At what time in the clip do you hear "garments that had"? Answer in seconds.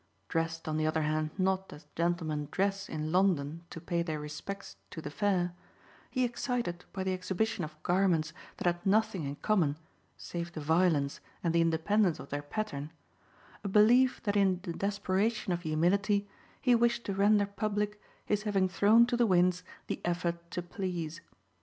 7.83-8.83